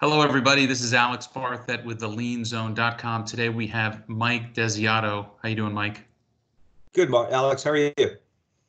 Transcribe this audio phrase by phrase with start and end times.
[0.00, 0.64] Hello, everybody.
[0.64, 3.24] This is Alex Barthet with the lienzone.com.
[3.24, 5.26] Today we have Mike Desiato.
[5.42, 6.06] How you doing, Mike?
[6.92, 7.12] Good.
[7.12, 7.64] Alex.
[7.64, 7.92] How are you?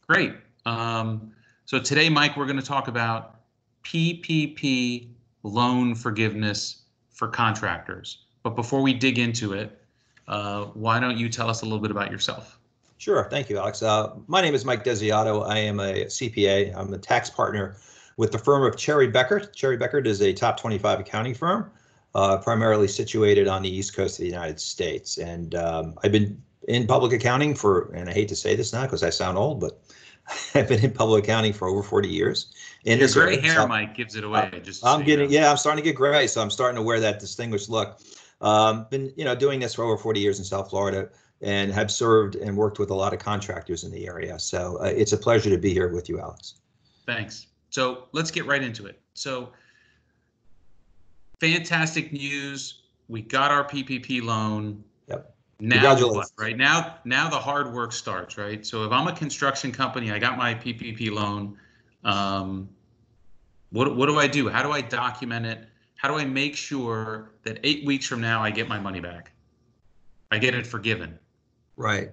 [0.08, 0.34] Great.
[0.66, 1.32] Um,
[1.66, 3.42] so today, Mike, we're going to talk about
[3.84, 5.10] PPP
[5.44, 6.82] loan forgiveness
[7.12, 8.26] for contractors.
[8.42, 9.80] But before we dig into it,
[10.28, 12.58] uh, why don't you tell us a little bit about yourself?
[12.98, 13.28] Sure.
[13.30, 13.84] Thank you, Alex.
[13.84, 15.48] Uh, my name is Mike Desiato.
[15.48, 16.76] I am a CPA.
[16.76, 17.76] I'm a tax partner
[18.20, 19.56] with the firm of Cherry Bekaert.
[19.56, 21.72] Cherry Bekaert is a top 25 accounting firm,
[22.16, 25.18] uh, primarily situated on the East Coast of the United States.
[25.18, 28.82] And um, I've been in public accounting for, and I hate to say this now
[28.82, 29.82] because I sound old, but
[30.54, 32.54] I've been in public accounting for over 40 years.
[32.84, 34.50] In Your gray area, hair, so, Mike, gives it away.
[34.52, 37.00] Uh, just I'm getting, yeah, I'm starting to get gray, so I'm starting to wear
[37.00, 38.02] that distinguished look.
[38.42, 41.08] Um, been, you know, doing this for over 40 years in South Florida
[41.40, 44.38] and have served and worked with a lot of contractors in the area.
[44.40, 46.56] So uh, it's a pleasure to be here with you, Alex.
[47.06, 47.48] Thanks.
[47.70, 49.00] So let's get right into it.
[49.14, 49.52] So
[51.40, 52.82] fantastic news.
[53.08, 54.84] We got our PPP loan.
[55.08, 55.36] Yep.
[55.62, 58.66] Now what, right now, now the hard work starts, right?
[58.66, 61.58] So if I'm a construction company, I got my PPP loan.
[62.04, 62.70] Um,
[63.72, 64.50] what what do I do?
[64.50, 65.66] How do I document it?
[65.96, 69.32] How do I make sure that eight weeks from now I get my money back?
[70.32, 71.20] I get it forgiven.
[71.76, 72.12] Right.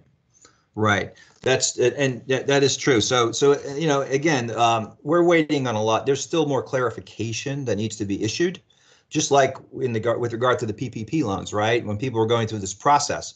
[0.77, 1.15] Right.
[1.41, 3.01] That's and that is true.
[3.01, 6.05] So so you know again um, we're waiting on a lot.
[6.05, 8.61] There's still more clarification that needs to be issued,
[9.09, 11.85] just like in the with regard to the PPP loans, right?
[11.85, 13.35] When people were going through this process,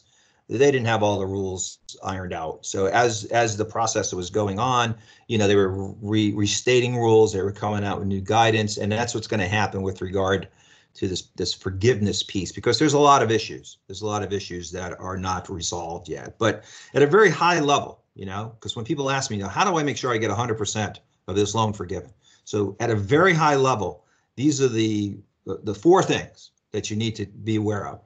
[0.49, 2.63] they didn't have all the rules ironed out.
[2.63, 4.93] So as as the process was going on,
[5.27, 7.33] you know they were re, restating rules.
[7.33, 10.47] They were coming out with new guidance, and that's what's going to happen with regard
[10.93, 13.77] to this this forgiveness piece because there's a lot of issues.
[13.87, 16.37] There's a lot of issues that are not resolved yet.
[16.37, 19.49] But at a very high level, you know, because when people ask me, you know,
[19.49, 20.97] how do I make sure I get 100%
[21.27, 22.11] of this loan forgiven?
[22.43, 27.15] So at a very high level, these are the the four things that you need
[27.15, 28.01] to be aware of.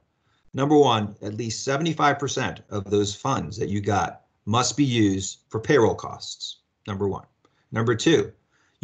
[0.53, 5.59] Number one, at least 75% of those funds that you got must be used for
[5.59, 6.59] payroll costs.
[6.87, 7.25] Number one.
[7.71, 8.31] Number two,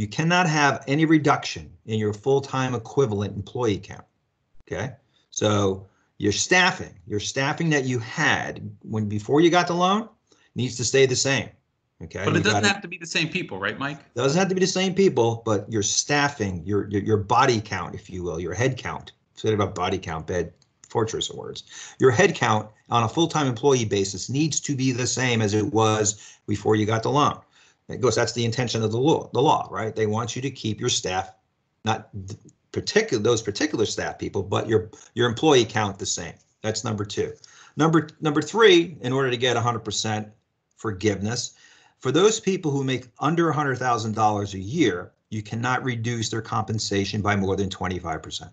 [0.01, 4.03] you cannot have any reduction in your full-time equivalent employee count.
[4.63, 4.93] Okay,
[5.29, 5.85] so
[6.17, 10.09] your staffing, your staffing that you had when before you got the loan
[10.55, 11.49] needs to stay the same.
[12.01, 13.99] Okay, but it doesn't have to be the same people, right, Mike?
[13.99, 17.61] It doesn't have to be the same people, but your staffing, your your, your body
[17.61, 19.11] count, if you will, your head count.
[19.35, 20.51] Forget about body count, bad
[20.89, 21.63] fortress of words.
[21.99, 25.71] Your head count on a full-time employee basis needs to be the same as it
[25.71, 27.39] was before you got the loan.
[27.95, 29.95] Of course, that's the intention of the law, the law, right?
[29.95, 31.33] They want you to keep your staff,
[31.85, 32.09] not
[32.71, 36.33] particular those particular staff people, but your your employee count the same.
[36.61, 37.33] That's number two.
[37.77, 40.29] Number number three, in order to get 100%
[40.77, 41.53] forgiveness,
[41.99, 47.35] for those people who make under $100,000 a year, you cannot reduce their compensation by
[47.35, 48.49] more than 25%.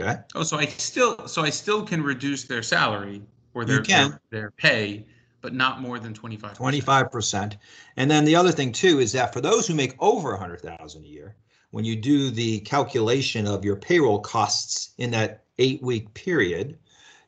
[0.00, 0.20] Okay.
[0.34, 4.50] Oh, so I still so I still can reduce their salary or their their, their
[4.52, 5.04] pay
[5.40, 7.56] but not more than 25 25%
[7.96, 11.06] and then the other thing too is that for those who make over 100000 a
[11.06, 11.36] year
[11.70, 16.78] when you do the calculation of your payroll costs in that eight week period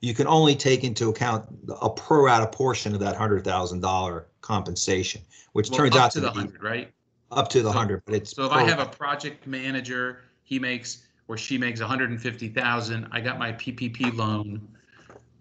[0.00, 1.46] you can only take into account
[1.80, 6.32] a pro rata portion of that $100000 compensation which well, turns out to, to the
[6.32, 6.92] 100 right?
[7.30, 10.58] up to the so, 100 but it's so if i have a project manager he
[10.58, 14.68] makes or she makes 150000 i got my ppp loan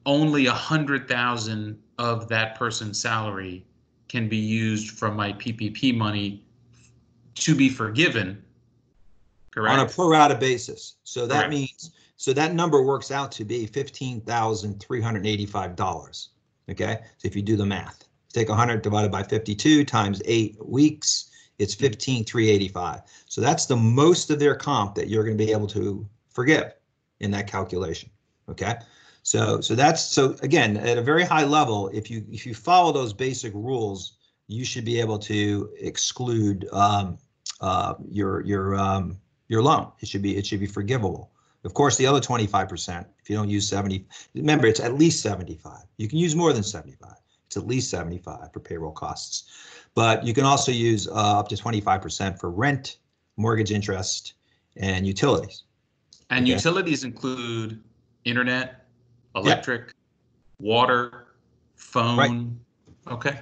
[0.05, 3.65] only a hundred thousand of that person's salary
[4.07, 6.43] can be used from my PPP money
[7.35, 8.43] to be forgiven.
[9.51, 9.79] Correct.
[9.79, 10.95] On a pro rata basis.
[11.03, 11.49] So that correct.
[11.49, 16.29] means so that number works out to be fifteen thousand three hundred eighty-five dollars.
[16.69, 21.29] Okay, so if you do the math, take 100 divided by 52 times eight weeks,
[21.59, 21.85] it's mm-hmm.
[21.85, 23.01] 15,385.
[23.25, 26.73] So that's the most of their comp that you're going to be able to forgive
[27.19, 28.09] in that calculation.
[28.49, 28.75] Okay.
[29.23, 31.89] So so that's so again at a very high level.
[31.93, 34.17] If you if you follow those basic rules,
[34.47, 37.17] you should be able to exclude um,
[37.61, 39.91] uh, your your um, your loan.
[39.99, 41.31] It should be it should be forgivable.
[41.63, 45.83] Of course, the other 25%, if you don't use 70, remember it's at least 75.
[45.97, 47.11] You can use more than 75.
[47.45, 49.43] It's at least 75 for payroll costs.
[49.93, 52.97] But you can also use uh, up to 25% for rent,
[53.37, 54.33] mortgage interest,
[54.77, 55.63] and utilities.
[56.31, 56.53] And okay?
[56.53, 57.83] utilities include
[58.23, 58.80] internet,
[59.35, 59.93] electric, yeah.
[60.59, 61.27] water,
[61.75, 62.17] phone.
[62.17, 63.13] Right.
[63.13, 63.39] Okay.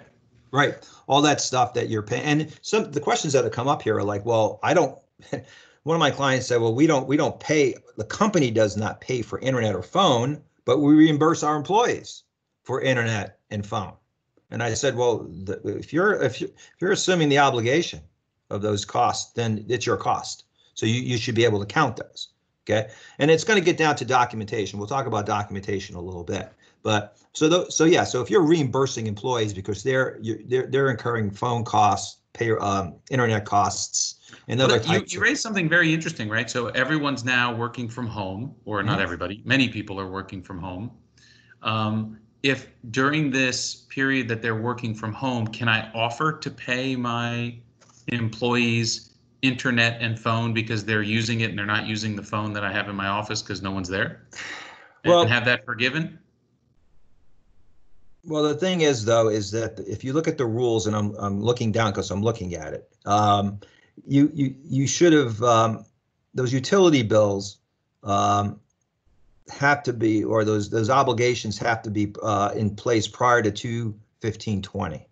[0.52, 0.76] Right.
[1.08, 2.24] All that stuff that you're paying.
[2.24, 4.98] And some the questions that have come up here are like, well, I don't
[5.84, 9.02] one of my clients said, well, we don't we don't pay the company does not
[9.02, 12.24] pay for internet or phone, but we reimburse our employees
[12.64, 13.94] for internet and phone.
[14.52, 18.02] And I said, well, the, if you're if, you, if you're assuming the obligation
[18.50, 20.46] of those costs, then it's your cost.
[20.74, 22.30] So you, you should be able to count those.
[22.70, 24.78] Okay, and it's going to get down to documentation.
[24.78, 26.52] We'll talk about documentation a little bit.
[26.84, 30.90] But so th- so yeah, so if you're reimbursing employees because they're you're, they're they're
[30.90, 35.14] incurring phone costs, pay um, internet costs, and other Well, you, types.
[35.14, 36.50] you of- raised something very interesting, right?
[36.50, 39.04] So everyone's now working from home, or not Mhm.
[39.04, 40.92] everybody, many people are working from home.
[41.64, 46.96] Um, if during this period that they're working from home, can I offer to pay
[46.96, 47.56] my
[48.08, 49.09] employees
[49.42, 52.72] internet and phone because they're using it and they're not using the phone that I
[52.72, 54.28] have in my office because no one's there?
[55.04, 56.20] And Well- have that forgiven?
[58.26, 61.16] Well, the thing is, though, is that if you look at the rules, and I'm
[61.18, 63.60] I'm looking down because I'm looking at it, um,
[64.06, 65.86] you you you should have um,
[66.34, 67.58] those utility bills
[68.04, 68.60] um,
[69.50, 73.52] have to be, or those those obligations have to be uh, in place prior to
[73.52, 75.09] two fifteen twenty.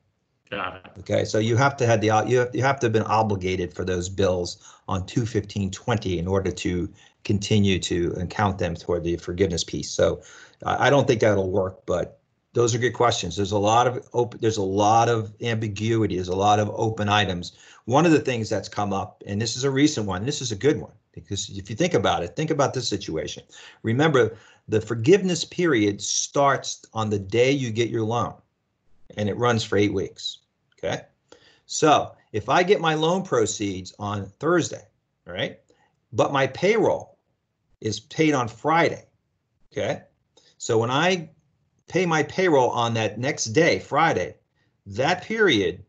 [0.50, 0.92] Got it.
[1.00, 3.74] Okay, so you have to have the you have you have to have been obligated
[3.74, 6.90] for those bills on two fifteen twenty in order to
[7.24, 9.90] continue to and count them toward the forgiveness piece.
[9.92, 10.22] So
[10.66, 12.20] I I don't think that'll work, but
[12.54, 13.36] those are good questions.
[13.36, 16.16] There's a lot of open, there's a lot of ambiguity.
[16.16, 17.52] There's a lot of open items.
[17.86, 20.52] One of the things that's come up, and this is a recent one, this is
[20.52, 23.44] a good one, because if you think about it, think about this situation.
[23.84, 28.34] Remember, the forgiveness period starts on the day you get your loan
[29.16, 30.40] and it runs for eight weeks.
[30.78, 31.02] Okay.
[31.66, 34.84] So if I get my loan proceeds on Thursday,
[35.28, 35.60] all right,
[36.14, 37.18] but my payroll
[37.82, 39.06] is paid on Friday.
[39.72, 40.04] Okay.
[40.58, 41.30] So when I
[41.88, 44.36] pay my payroll on that next day, Friday,
[44.88, 45.84] that period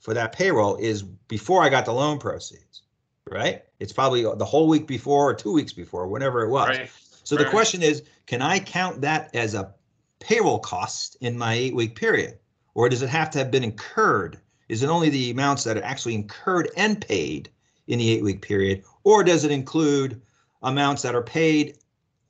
[0.00, 2.82] for that payroll is before I got the loan proceeds,
[3.30, 3.62] right?
[3.80, 6.68] It's probably the whole week before or two weeks before, whenever it was.
[6.68, 6.90] Right.
[7.24, 9.74] So the question is, can I count that as a
[10.20, 12.38] payroll cost in my eight week period?
[12.74, 14.38] Or does it have to have been incurred?
[14.68, 17.50] Is it only the amounts that are actually incurred and paid
[17.86, 18.82] in the eight week period?
[19.04, 20.20] Or does it include
[20.62, 21.78] amounts that are paid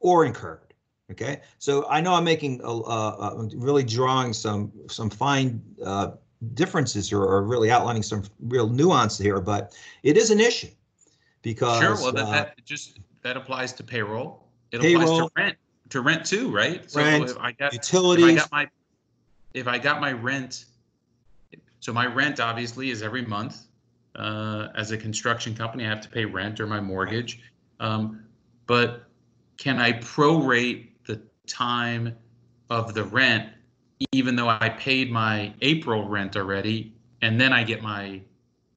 [0.00, 0.61] or incurred?
[1.11, 6.12] Okay, so I know I'm making a, uh, uh, really drawing some some fine uh,
[6.55, 10.70] differences here, or really outlining some real nuance here, but it is an issue
[11.43, 14.49] because Sure, well, that, uh, that just, that applies to payroll.
[14.73, 15.56] It applies to rent,
[15.91, 16.91] to rent too, right?
[16.91, 18.37] So Rent, if I got, if I utilities.
[18.37, 18.69] got my,
[19.55, 20.67] if I got my rent,
[21.81, 23.67] so my rent obviously is every month.
[24.17, 27.41] Uh, as a construction company, I have to pay rent or my mortgage.
[27.81, 28.25] Um,
[28.67, 29.05] but
[29.56, 32.17] can I prorate the time
[32.71, 33.49] of the rent,
[34.12, 38.21] even though I paid my April rent already, and then I get my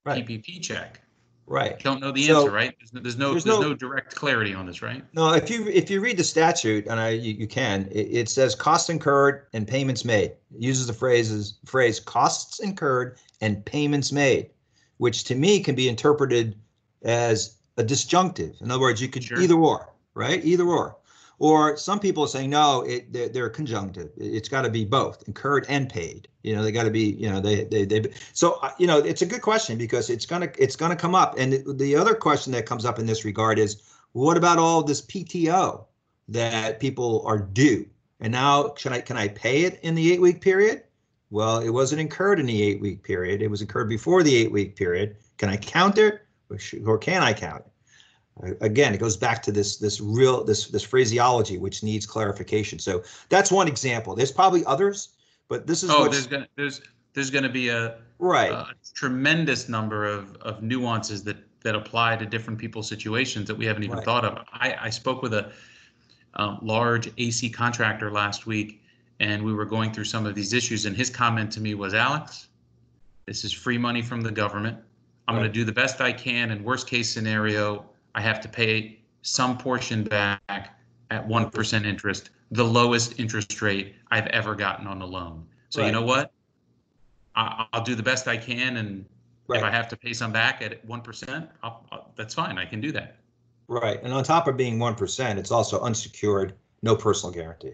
[0.03, 0.25] Right.
[0.25, 1.01] PPP check?
[1.49, 1.79] Right.
[1.79, 2.75] Don't know the So, answer, right?
[2.77, 5.01] There's no, there's no, there's there's no- no direct clarity on this, right?
[5.13, 8.29] No, if you if you read the statute, and I you, you can, it, it
[8.29, 10.31] says costs incurred and payments made.
[10.31, 14.49] It uses the phrases phrase costs incurred and payments made,
[14.97, 16.57] which to me can be interpreted
[17.03, 18.55] as a disjunctive.
[18.59, 19.39] In other words, you could Sure.
[19.39, 20.43] either or, right?
[20.43, 20.97] Either or.
[21.39, 24.10] Or some people are saying no, it they're, they're conjunctive.
[24.18, 26.28] It- It's got to be both, incurred and paid.
[26.44, 28.12] You know, they got to be, you know, they they they.
[28.34, 31.36] So uh, you know, it's a good question because it's gonna it's gonna come up.
[31.38, 34.81] And it- the other question that comes up in this regard is, what about all
[34.84, 35.86] this PTO
[36.30, 37.86] that people are due?
[38.19, 40.84] And now, can I can I pay it in the eight week period?
[41.30, 43.42] Well, it wasn't incurred in the eight week period.
[43.44, 45.18] It was incurred before the eight week period.
[45.38, 47.72] Can I count it, or, sh- or can I count it?
[48.62, 52.77] Again, it goes back to this this real this this phraseology which needs clarification.
[52.79, 54.15] So that's one example.
[54.15, 55.10] There's probably others,
[55.48, 56.82] but this is Oh, there's gonna, there's,
[57.13, 58.51] there's gonna be a, right.
[58.51, 63.65] a tremendous number of, of nuances that, that apply to different people's situations that we
[63.65, 64.06] haven't even Right.
[64.06, 64.46] thought of.
[64.53, 65.51] I, I spoke with a
[66.36, 68.84] um, large AC contractor last week,
[69.20, 71.96] and we were going through some of these issues, and his comment to me was,
[71.96, 72.50] Alex,
[73.25, 74.77] this is free money from the government.
[75.27, 77.86] I'm gonna do the best I can, and worst case scenario,
[78.17, 80.77] I have to pay some portion back
[81.12, 85.45] at one percent interest, the lowest interest rate I've ever gotten on a loan.
[85.69, 86.31] So you know what?
[87.36, 89.05] I, I'll do the best I can, and
[89.50, 92.57] if I have to pay some back at one percent, I'll, I'll, that's fine.
[92.57, 93.17] I can do that.
[93.67, 94.01] Right.
[94.01, 97.74] And on top of being 1%, it's also unsecured, no personal guarantee.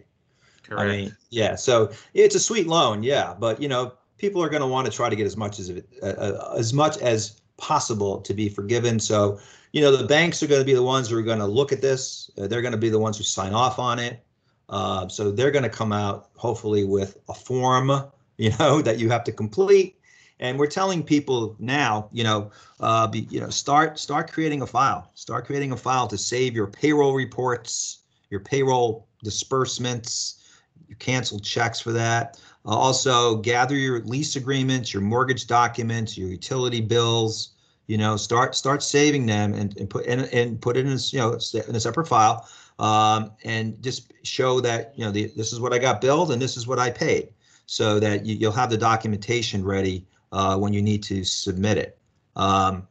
[0.64, 0.82] Correct.
[0.82, 1.56] I mean, yeah.
[1.56, 3.36] So it's a sweet loan, yeah.
[3.38, 5.70] But you know, people are going to want to try to get as much as
[5.70, 9.00] it, uh, uh, as much as possible to be forgiven.
[9.00, 9.40] So
[9.74, 11.72] you know, the banks are going to be the ones who are going to look
[11.72, 12.32] at this.
[12.38, 14.24] Uh, they're going to be the ones who sign off on it.
[14.70, 17.92] Uh, so they're going to come out hopefully with a form,
[18.38, 20.00] you know, that you have to complete.
[20.40, 24.68] And we're telling people now, you know, uh, be, you know, start start creating a
[24.68, 25.10] file.
[25.16, 30.44] Start creating a file to save your payroll reports, your payroll disbursements,
[30.88, 32.40] your canceled checks for that.
[32.66, 37.50] Uh, also, gather your lease agreements, your mortgage documents, your utility bills,
[37.88, 41.20] You know, start start saving them and, and put and, and put it in you
[41.20, 42.48] know in a separate file,
[42.80, 46.42] um, and just show that you know the, this is what I got billed and
[46.42, 47.34] this is what I paid,
[47.66, 51.98] so that you, will have the documentation ready uh, when you need to submit it.
[52.38, 52.88] Um,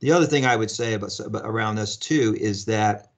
[0.00, 3.10] the other thing I would say about, about around this too is that,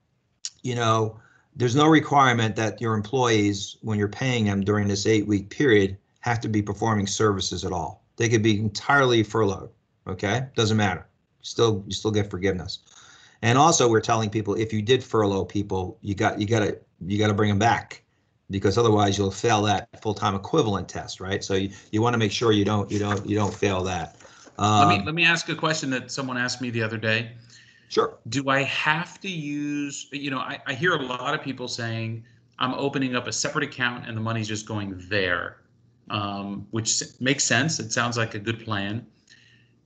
[0.62, 1.18] you know,
[1.58, 5.98] there's no requirement that your employees, when you're paying them during this eight week period,
[6.20, 8.04] have to be performing services at all.
[8.16, 9.70] They could be entirely furloughed.
[10.06, 11.06] Okay, doesn't matter.
[11.42, 12.78] Still, you still get forgiveness.
[13.42, 16.78] And also, we're telling people if you did furlough people, you got you got to
[17.06, 18.02] you got to bring them back
[18.50, 21.44] because otherwise you'll fail that full-time equivalent test, right?
[21.44, 24.16] So you, you want to make sure you don't you don't you don't fail that.
[24.58, 27.32] Um, let me let me ask a question that someone asked me the other day.
[27.88, 28.18] Sure.
[28.28, 30.08] Do I have to use?
[30.12, 32.24] You know, I, I hear a lot of people saying
[32.58, 35.58] I'm opening up a separate account and the money's just going there,
[36.10, 37.80] um, which makes sense.
[37.80, 39.06] It sounds like a good plan.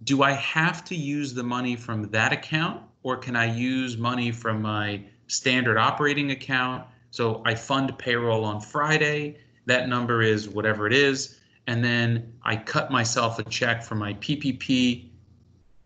[0.04, 4.32] Do I have to use the money from that account, or can I use money
[4.32, 6.84] from my standard operating account?
[7.10, 9.38] So I fund payroll on Friday.
[9.66, 14.14] That number is whatever it is and then I cut myself a check for my
[14.14, 15.10] PPP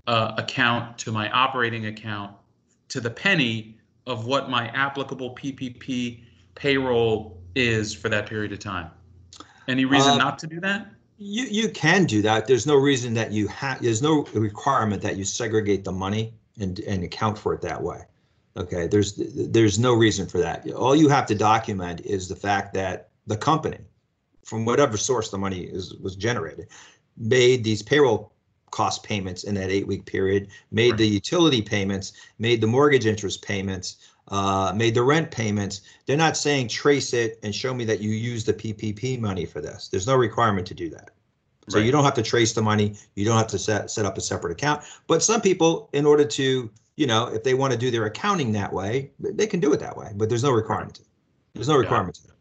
[0.06, 2.34] uh, account to my operating account
[2.88, 6.22] to the penny of what my applicable PPP
[6.54, 8.90] payroll is for that period of time.
[9.68, 10.88] Any reason uh, not to do that?
[11.18, 12.46] You you can do that.
[12.46, 13.82] There's no reason that you have.
[13.82, 18.02] There's no requirement that you segregate the money and and account for it that way.
[18.56, 18.86] Okay.
[18.86, 20.70] There's there's no reason for that.
[20.72, 23.78] All you have to document is the fact that the company
[24.44, 26.68] from whatever source the money is was generated,
[27.16, 28.32] made these payroll
[28.70, 30.98] cost payments in that eight week period, made right.
[30.98, 33.96] the utility payments, made the mortgage interest payments,
[34.28, 35.82] uh, made the rent payments.
[36.06, 39.60] They're not saying trace it and show me that you use the PPP money for
[39.60, 39.88] this.
[39.88, 41.10] There's no requirement to do that.
[41.68, 41.86] So right.
[41.86, 42.96] you don't have to trace the money.
[43.14, 44.84] You don't have to set, set up a separate account.
[45.06, 48.52] But some people, in order to, you know, if they want to do their accounting
[48.52, 50.12] that way, they can do it that way.
[50.14, 51.00] But there's no requirement.
[51.54, 52.20] There's no requirement.
[52.24, 52.32] Yeah.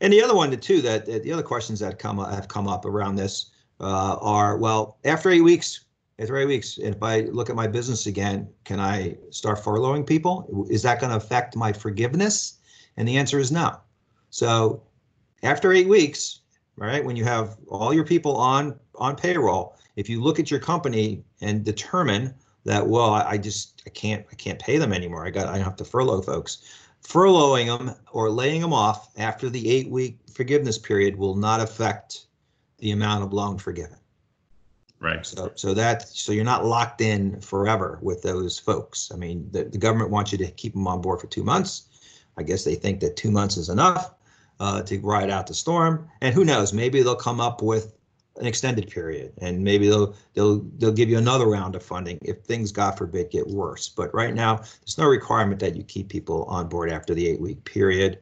[0.00, 3.16] And the other one too that the other questions that come have come up around
[3.16, 5.84] this uh, are well after eight weeks
[6.18, 10.66] after eight weeks if I look at my business again can I start furloughing people?
[10.68, 12.58] Is that going to affect my forgiveness?
[12.96, 13.78] And the answer is no.
[14.30, 14.82] So
[15.42, 16.40] after eight weeks
[16.76, 20.60] right when you have all your people on on payroll if you look at your
[20.60, 25.26] company and determine that well I, I just I can't I can't pay them anymore
[25.26, 26.64] I got I have to furlough folks
[27.02, 32.26] furloughing them or laying them off after the eight week forgiveness period will not affect
[32.78, 33.96] the amount of loan forgiven.
[35.00, 35.24] Right.
[35.24, 39.10] So, so that so you're not locked in forever with those folks.
[39.12, 41.84] I mean, the, the government wants you to keep them on board for two months.
[42.36, 44.14] I guess they think that two months is enough
[44.60, 46.08] uh, to ride out the storm.
[46.20, 46.72] And who knows?
[46.72, 47.94] Maybe they'll come up with
[48.36, 52.38] an extended period, and maybe they'll they'll they'll give you another round of funding if
[52.42, 53.88] things, God forbid, get worse.
[53.88, 57.64] But right now, there's no requirement that you keep people on board after the eight-week
[57.64, 58.18] period.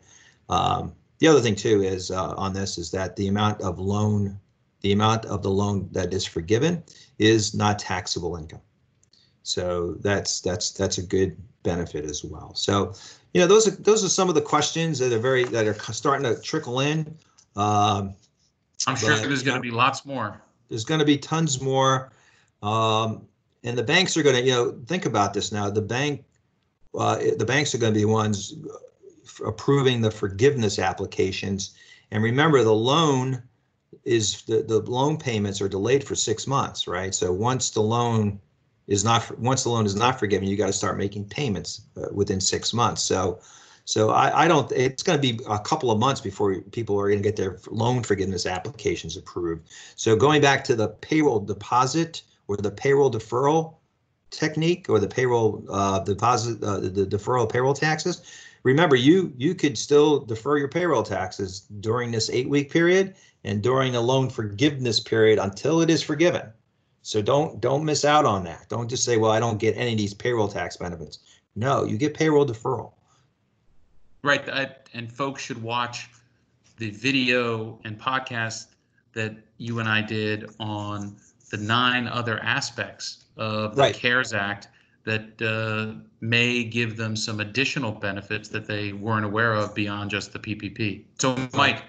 [0.48, 4.38] Um, the other thing too is uh, on this is that the amount of loan,
[4.86, 6.80] the amount of the loan that is forgiven,
[7.18, 8.60] is not taxable income.
[9.42, 12.54] So that's that's that's a good benefit as well.
[12.54, 12.94] So,
[13.34, 15.74] you know, those are those are some of the questions that are very that are
[15.92, 17.16] starting to trickle in.
[17.56, 18.14] Um,
[18.86, 20.40] I'm sure there's going to be lots more.
[20.68, 22.12] There's going to be tons more.
[22.62, 23.26] Um,
[23.64, 25.68] and the banks are going to, you know, think about this now.
[25.68, 26.24] The bank,
[26.96, 28.54] uh, the banks are going to be the ones
[29.44, 31.74] approving the forgiveness applications.
[32.12, 33.42] And remember, the loan
[34.04, 37.14] is the, the loan payments are delayed for six months, right?
[37.14, 38.40] So once the loan
[38.86, 42.06] is not once the loan is not forgiven, you got to start making payments uh,
[42.12, 43.02] within six months.
[43.02, 43.40] So
[43.86, 47.08] so I, I don't, it's going to be a couple of months before people are
[47.08, 49.68] going to get their loan forgiveness applications approved.
[49.94, 53.76] So going back to the payroll deposit or the payroll deferral
[54.30, 58.22] technique or the payroll uh, deposit, uh, the deferral payroll taxes,
[58.66, 63.62] remember you you could still defer your payroll taxes during this eight week period and
[63.62, 66.42] during the loan forgiveness period until it is forgiven.
[67.02, 68.68] So don't don't miss out on that.
[68.68, 71.20] Don't just say, well, I don't get any of these payroll tax benefits.
[71.54, 72.92] No, you get payroll deferral.
[74.23, 74.46] Right.
[74.49, 76.11] I, and folks should watch
[76.78, 78.66] the video and podcast
[79.12, 81.16] that you and I did on
[81.50, 83.94] the nine other aspects of the right.
[83.94, 84.66] CARES Act
[85.06, 90.32] that uh, may give them some additional benefits that they weren't aware of beyond just
[90.32, 91.04] the PPP.
[91.18, 91.84] So, Mike,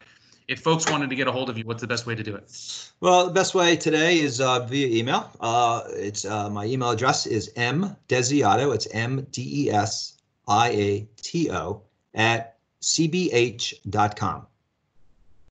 [0.47, 2.35] if folks wanted to get a hold of you, what's the best way to do
[2.35, 2.91] it?
[3.01, 5.31] Well, the best way today is uh, via email.
[5.41, 8.73] Uh, it's uh, my email address is m desiato.
[8.73, 11.81] It's m d e s i a t o
[12.13, 14.45] at cbh.com.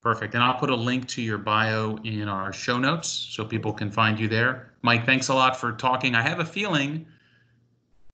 [0.01, 0.35] Perfect.
[0.35, 3.91] And I'll put a link to your bio in our show notes so people can
[3.91, 4.71] find you there.
[4.83, 6.15] Mike, thanks a lot for talking.
[6.15, 7.05] I have a feeling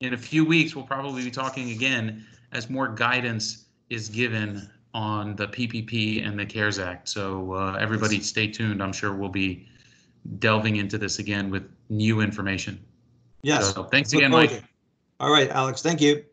[0.03, 5.35] in a few weeks we'll probably be talking again as more guidance is given on
[5.35, 7.09] the PPP and the CARES Act.
[7.09, 8.83] So uh, everybody stay tuned.
[8.83, 9.67] I'm sure we'll be
[10.39, 12.83] delving into this again with new information.
[13.41, 13.73] Yes.
[13.73, 14.63] So thanks Look again, Mike.
[15.19, 16.23] All right, Alex, thank you.